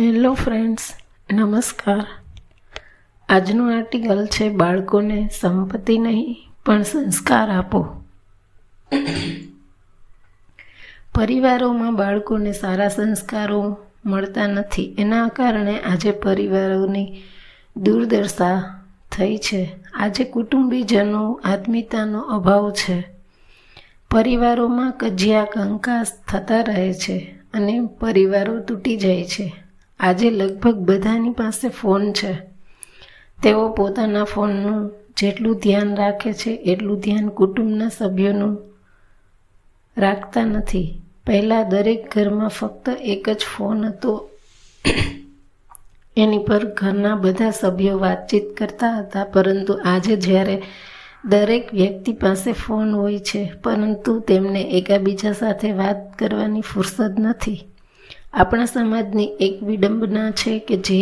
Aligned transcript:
Hello 0.00 0.34
friends, 0.34 0.94
નમસ્કાર. 1.32 2.06
આજનું 3.28 3.76
article 3.76 4.26
છે, 4.26 4.48
બાળકોને 4.48 5.28
સંપત્તિ 5.40 5.98
નહીં, 5.98 6.36
પણ 6.66 6.82
સંસ્કાર 6.82 7.50
આપો. 7.50 7.86
પરિવારોમાં 11.14 11.96
બાળકોને 11.96 12.52
સારા 12.52 12.88
સંસ્કારો 12.88 13.78
મળતા 14.06 14.46
નથી. 14.46 14.96
એના 14.98 15.28
કારણે 15.28 15.78
આજે 15.78 16.10
પરિવારોની 16.10 17.22
દુર્દશા 17.76 18.82
થઈ 19.12 19.36
છે. 19.36 19.76
આજે 19.94 20.24
કુટુંબીજનો 20.24 21.40
આત્મીયતાનો 21.44 22.20
અભાવ 22.20 22.70
છે. 22.70 23.04
પરિવારોમાં 24.10 24.92
કજિયા 24.92 25.44
કંકાસ 25.44 26.12
થતા 26.28 26.60
રહે 26.60 26.92
છે 26.92 27.34
અને 27.54 27.86
પરિવારો 28.00 28.60
તૂટી 28.60 28.96
જાય 28.96 29.24
છે. 29.24 29.61
આજે 30.02 30.30
લગભગ 30.30 30.74
બધાની 30.74 31.30
પાસે 31.30 31.68
ફોન 31.68 32.12
છે. 32.12 32.32
તેઓ 33.42 33.68
પોતાના 33.68 34.24
ફોનનું 34.24 34.90
જેટલું 35.16 35.56
ધ્યાન 35.56 35.96
રાખે 35.96 36.32
છે, 36.32 36.50
એટલું 36.50 37.00
ધ્યાન 37.00 37.28
કુટુંબના 37.28 37.88
સભ્યોનું 37.88 38.58
રાખતા 39.98 40.44
નથી. 40.44 41.00
પહેલાં 41.26 41.68
દરેક 41.68 42.14
ઘરમાં 42.14 42.48
ફક્ત 42.48 42.88
એક 42.88 43.28
જ 43.28 43.38
ફોન 43.56 43.84
હતો. 43.84 44.28
એની 46.16 46.38
પર 46.38 46.64
ઘરના 46.64 47.14
બધા 47.14 47.50
સભ્યો 47.50 47.98
વાતચીત 47.98 48.56
કરતા 48.56 48.98
હતા, 48.98 49.24
પરંતુ 49.24 49.80
આજે 49.84 50.16
જ્યારે 50.16 50.62
દરેક 51.24 51.74
વ્યક્તિ 51.74 52.12
પાસે 52.12 52.52
ફોન 52.52 52.94
હોય 52.94 53.18
છે, 53.18 53.52
પરંતુ 53.64 54.18
તેમને 54.18 54.62
એકાબીજા 54.62 55.32
સાથે 55.32 55.72
વાત 55.72 56.18
કરવાની 56.18 56.60
ફુરસદ 56.60 57.20
નથી. 57.20 57.64
આપણા 58.32 58.66
સમાજની 58.66 59.34
એક 59.38 59.54
વિડંબના 59.62 60.30
છે 60.30 60.52
કે 60.58 60.76
જે 60.76 60.98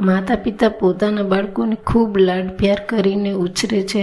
માતા 0.00 0.36
પિતા 0.36 0.76
પોતાના 0.80 1.22
બાળકોને 1.22 1.76
ખૂબ 1.88 2.10
લાડ 2.16 2.48
પ્યાર 2.58 2.80
કરીને 2.86 3.32
ઉછરે 3.34 3.80
છે, 3.82 4.02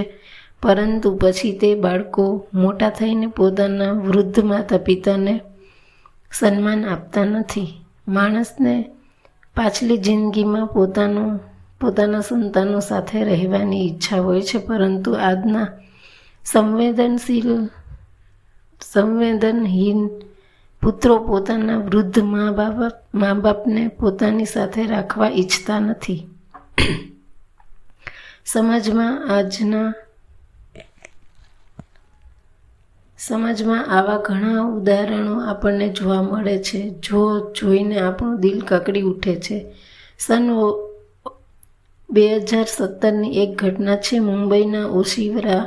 પરંતુ 0.62 1.10
પછી 1.22 1.54
તે 1.54 1.70
બાળકો 1.76 2.24
મોટા 2.54 2.90
થઈને 2.90 3.28
પોતાના 3.28 3.94
વૃદ્ધ 4.06 4.40
માતા 4.44 4.78
પિતાને 4.78 5.34
સન્માન 6.32 6.82
આપતા 6.86 7.26
નથી. 7.26 7.70
માણસને 8.08 8.74
પાછલી 9.56 9.98
જિંદગીમાં 9.98 10.68
પોતાનું, 10.68 11.32
પોતાના 11.80 12.22
સંતાનો 12.22 12.80
સાથે 12.80 13.24
રહેવાની 13.24 13.84
ઈચ્છા 13.88 14.18
હોય 14.18 14.42
છે, 14.42 14.58
પરંતુ 14.58 15.12
આજના 15.20 15.68
સંવેદનશીલ, 16.46 17.52
સંવેદનહીન 18.82 20.02
પુત્રો 20.86 21.16
પોતાના 21.20 21.78
વૃદ્ધ 21.78 22.20
મા 22.24 22.52
બાપ, 22.52 22.96
મા 23.14 23.34
બાપને 23.34 23.84
પોતાની 23.88 24.46
સાથે 24.46 24.84
રાખવા 24.86 25.30
ઈચ્છતા 25.30 25.80
નથી. 25.80 26.22
સમાજમાં 28.46 29.16
આજના 29.36 29.94
સમાજમાં 33.20 33.86
આવા 33.98 34.18
ઘણા 34.18 34.62
ઉદાહરણો 34.62 35.36
આપણને 35.50 35.88
જોવા 35.90 36.22
મળે 36.22 36.56
છે, 36.64 36.80
જો 36.90 37.22
જોઈને 37.52 37.98
આપણું 38.00 38.42
દિલ 38.42 38.60
કકડી 38.62 39.02
ઉઠે 39.02 39.36
છે. 39.36 39.58
સન 40.20 40.46
બે 42.10 42.26
હજાર 42.38 42.66
સત્તરની 42.66 43.38
એક 43.44 43.52
ઘટના 43.64 43.96
છે 43.96 44.20
મુંબઈના 44.20 44.86
ઓશિવરા 45.00 45.64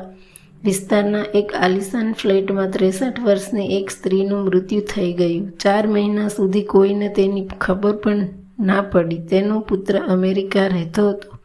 વિસ્તારના 0.65 1.27
એક 1.35 1.53
આલિશાન 1.55 2.09
ફ્લેટમાં 2.13 2.71
ત્રેસઠ 2.71 3.21
વર્ષની 3.21 3.67
એક 3.77 3.91
સ્ત્રીનું 3.91 4.45
મૃત્યુ 4.45 4.81
થઈ 4.81 5.13
ગયું. 5.13 5.45
ચાર 5.51 5.87
મહિના 5.87 6.29
સુધી 6.29 6.63
કોઈને 6.63 7.09
તેની 7.09 7.47
ખબર 7.61 7.97
પણ 7.97 8.25
ના 8.61 8.83
પડી. 8.83 9.19
તેનો 9.19 9.61
પુત્ર 9.61 9.99
અમેરિકા 10.09 10.67
રહેતો 10.67 11.09
હતો. 11.11 11.39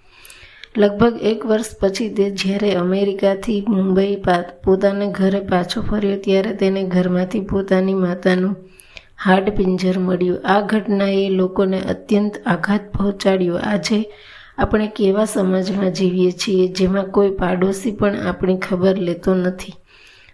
લગભગ 0.78 1.20
એક 1.22 1.45
વર્ષ 1.45 1.72
પછી 1.81 2.09
તે 2.09 2.30
જ્યારે 2.30 2.72
અમેરિકાથી 2.75 3.61
મુંબઈ 3.67 4.15
પોતાના 4.65 5.11
ઘરે 5.11 5.39
પાછો 5.39 5.82
ફર્યો 5.82 6.17
ત્યારે 6.17 6.54
તેને 6.55 6.83
ઘરમાંથી 6.83 7.39
પોતાની 7.39 7.93
માતાનું 7.93 8.55
હાડ 9.26 9.49
પિંજર 9.49 9.99
મળ્યું. 9.99 10.45
આ 10.45 10.61
ઘટનાએ 10.61 11.30
લોકોને 11.30 11.80
અત્યંત 11.80 12.33
આઘાત 12.45 12.92
પહોંચાડ્યો. 12.92 13.55
આજે 13.55 13.99
આપણે 14.63 14.87
કેવા 14.87 15.25
સમાજમાં 15.25 15.91
જીવીએ 15.91 16.31
છીએ, 16.31 16.67
જેમાં 16.67 17.05
કોઈ 17.05 17.29
પાડોશી 17.29 17.91
પણ 17.91 18.15
આપણી 18.15 18.57
ખબર 18.57 18.97
લેતો 18.97 19.35
નથી. 19.35 19.73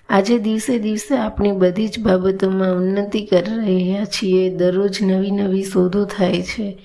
આજે 0.09 0.38
દિવસે 0.38 0.79
દિવસે 0.79 1.17
આપણી 1.17 1.51
બધી 1.51 1.88
જ 1.88 2.00
બાબતોમાં 2.00 2.72
ઉન્નતિ 2.72 3.25
કરી 3.25 3.66
રહ્યા 3.66 4.06
છીએ, 4.06 4.50
દરરોજ 4.50 4.97
નવી 5.01 5.31
નવી 5.31 5.63
શોધો 5.63 6.06
થાય 6.06 6.41
છે. 6.41 6.78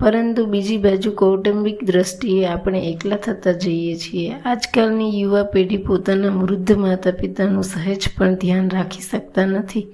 પરંતુ 0.00 0.46
બીજી 0.46 0.76
બાજુ 0.76 1.10
કૌટુંબિક 1.10 1.84
દ્રષ્ટિએ 1.84 2.46
આપણે 2.46 2.80
એકલા 2.80 3.16
થતા 3.16 3.52
જઈએ 3.52 3.96
છીએ. 3.96 4.34
આજકાલની 4.44 5.20
યુવા 5.20 5.42
પેઢી 5.42 5.76
પોતાના 5.76 6.28
વૃદ્ધ 6.28 6.72
માતા 6.72 7.10
પિતાનું 7.10 7.62
સહેજ 7.62 8.08
પણ 8.18 8.34
ધ્યાન 8.34 8.70
રાખી 8.70 9.02
શકતા 9.02 9.46
નથી. 9.46 9.86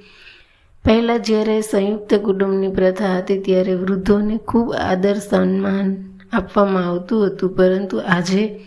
પહેલાં 0.85 1.23
જ્યારે 1.23 1.61
સંયુક્ત 1.61 2.15
કુટુંબની 2.15 2.69
પ્રથા 2.69 3.19
હતી, 3.19 3.39
ત્યારે 3.39 3.75
વૃદ્ધોને 3.75 4.37
ખૂબ 4.37 4.73
આદર 4.73 5.15
સન્માન 5.15 6.12
આપવામાં 6.33 6.87
આવતું 6.87 7.27
હતું, 7.27 7.57
પરંતુ 7.57 7.99
આજે 7.99 8.61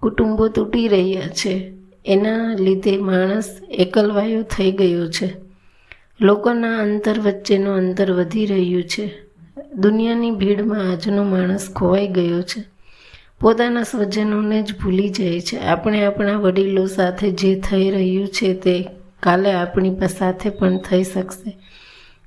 કુટુંબો 0.00 0.48
તૂટી 0.48 0.88
રહ્યા 0.88 1.28
છે. 1.28 1.72
એના 2.06 2.56
લીધે 2.58 2.96
માણસ 2.96 3.60
એકલવાયો 3.70 4.42
થઈ 4.42 4.72
ગયો 4.72 5.10
છે. 5.10 5.32
લોકોના 6.20 6.78
અંતર 6.78 7.18
વચ્ચેનું 7.18 7.76
અંતર 7.76 8.10
વધી 8.12 8.46
રહ્યું 8.46 8.82
છે. 8.82 9.12
દુનિયાની 9.74 10.30
ભીડમાં 10.30 10.92
આજનો 10.92 11.24
માણસ 11.24 11.72
ખોવાઈ 11.76 12.08
ગયો 12.08 12.42
છે. 12.42 12.64
પોતાના 13.40 13.82
સ્વજનોને 13.82 14.62
જ 14.62 14.78
ભૂલી 14.78 15.08
જાય 15.08 15.40
છે. 15.40 15.58
આપણે 15.58 16.04
આપણા 16.04 16.36
વડીલો 16.36 16.86
સાથે 16.86 17.30
જે 17.30 17.54
થઈ 17.54 17.90
રહ્યું 17.90 18.28
છે 18.28 18.54
તે 18.54 18.88
કાલે 19.20 19.52
આપણી 19.52 19.96
સાથે 20.18 20.50
પણ 20.50 20.78
થઈ 20.78 21.02
શકશે. 21.02 21.58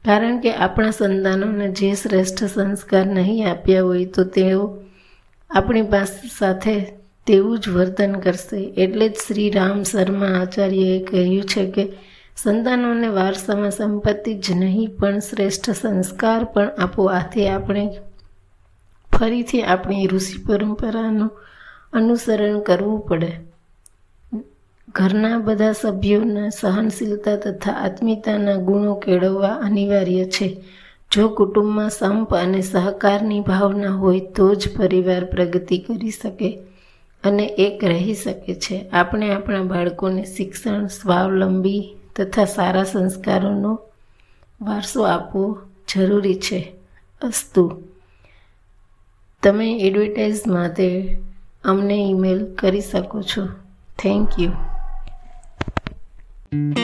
કારણ 0.06 0.40
કે 0.44 0.52
આપણા 0.56 0.96
સંતાનોને 0.98 1.68
જે 1.80 1.90
શ્રેષ્ઠ 1.96 2.44
સંસ્કાર 2.46 3.06
નહીં 3.18 3.44
આપ્યા 3.50 3.86
હોય 3.90 4.08
તો 4.16 4.24
તેઓ 4.38 4.64
આપણી 5.50 5.84
પાસે 5.94 6.32
સાથે 6.40 6.76
તેવું 7.28 7.60
જ 7.60 7.70
વર્તન 7.70 8.16
કરશે. 8.24 8.60
એટલે 8.84 9.06
જ 9.10 9.16
શ્રી 9.28 9.50
રામ 9.50 9.84
શર્મા 9.84 10.34
આચાર્યએ 10.40 10.98
કહ્યું 11.10 11.46
છે 11.52 11.64
કે 11.76 11.86
સંતાનોને 12.38 13.10
વારસામાં 13.20 13.72
સંપત્તિ 13.72 14.34
જ 14.36 14.48
નહીં, 14.54 14.90
પણ 15.00 15.20
શ્રેષ્ઠ 15.20 15.70
સંસ્કાર 15.82 16.42
પણ 16.54 16.70
આપો. 16.78 17.02
આથી 17.20 17.48
આપણે 17.48 17.86
ફરીથી 19.12 19.64
આપણી 19.64 20.08
ઋષિ 20.08 20.38
પરંપરાનું 20.48 21.32
અનુસરણ 21.94 22.62
કરવું 22.62 23.02
પડે. 23.08 23.32
ઘરના 24.90 25.38
બધા 25.38 25.72
સભ્યોના 25.72 26.50
સહનશીલતા 26.50 27.36
તથા 27.36 27.72
આત્મીયતાના 27.72 28.56
ગુણો 28.56 28.96
કેળવવા 28.96 29.48
અનિવાર્ય 29.48 30.26
છે. 30.26 30.64
જો 31.12 31.30
કુટુંબમાં 31.30 31.90
સંપ 31.90 32.36
અને 32.36 32.62
સહકારની 32.62 33.40
ભાવના 33.40 33.90
હોય 33.90 34.20
તો 34.20 34.56
જ 34.56 34.78
પરિવાર 34.78 35.26
પ્રગતિ 35.26 35.78
કરી 35.78 36.10
શકે 36.10 36.60
અને 37.24 37.44
એક 37.46 37.84
રહી 37.84 38.14
શકે 38.14 38.56
છે. 38.56 38.90
આપણે 38.90 39.34
આપણા 39.34 39.62
બાળકોને 39.62 40.26
શિક્ષણ, 40.26 40.88
સ્વાવલંબી 40.88 41.96
તથા 42.16 42.46
સારા 42.46 42.84
સંસ્કારોનો 42.84 43.80
વારસો 44.62 45.04
આપવો 45.04 45.58
જરૂરી 45.96 46.36
છે. 46.36 46.74
અસ્તુ, 47.22 47.82
તમે 49.44 49.78
એડવર્ટાઇઝ 49.78 50.48
માટે 50.48 51.18
અમને 51.64 52.08
ઈમેલ 52.10 52.56
કરી 52.56 52.82
શકો 52.82 53.22
છો. 53.22 53.46
Thank 54.00 54.40
you. 54.40 54.52
Mm-hmm. 56.54 56.83